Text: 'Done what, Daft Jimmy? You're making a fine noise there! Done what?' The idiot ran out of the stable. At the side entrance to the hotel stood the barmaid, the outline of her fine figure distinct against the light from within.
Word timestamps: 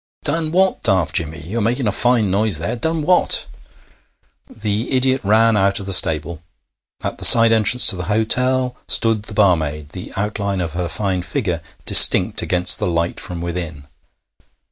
'Done 0.23 0.51
what, 0.51 0.81
Daft 0.81 1.13
Jimmy? 1.13 1.43
You're 1.45 1.61
making 1.61 1.85
a 1.85 1.91
fine 1.91 2.31
noise 2.31 2.57
there! 2.57 2.75
Done 2.75 3.03
what?' 3.03 3.45
The 4.49 4.91
idiot 4.93 5.21
ran 5.23 5.55
out 5.55 5.79
of 5.79 5.85
the 5.85 5.93
stable. 5.93 6.41
At 7.03 7.19
the 7.19 7.23
side 7.23 7.51
entrance 7.51 7.85
to 7.85 7.95
the 7.95 8.05
hotel 8.05 8.75
stood 8.87 9.21
the 9.21 9.35
barmaid, 9.35 9.89
the 9.89 10.11
outline 10.15 10.59
of 10.59 10.73
her 10.73 10.87
fine 10.89 11.21
figure 11.21 11.61
distinct 11.85 12.41
against 12.41 12.79
the 12.79 12.87
light 12.87 13.19
from 13.19 13.41
within. 13.41 13.87